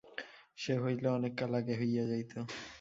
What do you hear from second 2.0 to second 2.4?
যাইত।